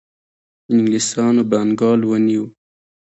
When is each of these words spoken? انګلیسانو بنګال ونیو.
انګلیسانو 0.71 1.43
بنګال 1.51 2.01
ونیو. 2.09 2.43